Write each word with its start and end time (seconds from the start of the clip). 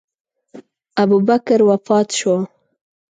ابوبکر 1.01 1.59
وفات 1.69 2.07
شو. 2.19 2.35